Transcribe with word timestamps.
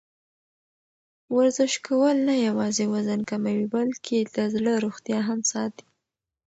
ورزش 1.35 1.73
کول 1.87 2.17
نه 2.27 2.35
یوازې 2.47 2.83
وزن 2.93 3.21
کموي، 3.29 3.65
بلکې 3.75 4.17
د 4.35 4.37
زړه 4.53 4.73
روغتیا 4.83 5.19
هم 5.29 5.39
ساتي. 5.51 5.85